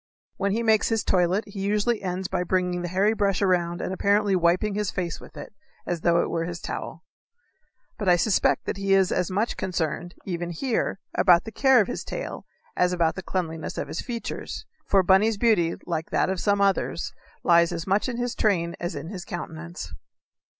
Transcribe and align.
When 0.37 0.51
he 0.53 0.63
makes 0.63 0.89
his 0.89 1.03
toilet 1.03 1.43
he 1.45 1.59
usually 1.61 2.01
ends 2.01 2.27
by 2.27 2.43
bringing 2.43 2.81
the 2.81 2.87
hairy 2.87 3.13
brush 3.13 3.39
around 3.39 3.81
and 3.81 3.93
apparently 3.93 4.35
wiping 4.35 4.73
his 4.73 4.89
face 4.89 5.19
with 5.19 5.37
it, 5.37 5.53
as 5.85 6.01
though 6.01 6.23
it 6.23 6.29
were 6.31 6.45
his 6.45 6.59
towel. 6.59 7.03
But 7.99 8.09
I 8.09 8.15
suspect 8.15 8.65
that 8.65 8.77
he 8.77 8.95
is 8.95 9.11
as 9.11 9.29
much 9.29 9.57
concerned, 9.57 10.15
even 10.25 10.49
here, 10.49 10.97
about 11.13 11.43
the 11.43 11.51
care 11.51 11.81
of 11.81 11.87
his 11.87 12.03
tail 12.03 12.47
as 12.75 12.93
about 12.93 13.13
the 13.13 13.21
cleanliness 13.21 13.77
of 13.77 13.89
his 13.89 14.01
features, 14.01 14.65
for 14.87 15.03
Bunny's 15.03 15.37
beauty, 15.37 15.75
like 15.85 16.09
that 16.09 16.31
of 16.31 16.39
some 16.39 16.61
others, 16.61 17.13
lies 17.43 17.71
as 17.71 17.85
much 17.85 18.09
in 18.09 18.17
his 18.17 18.33
train 18.33 18.75
as 18.79 18.95
in 18.95 19.09
his 19.09 19.23
countenance. 19.23 19.93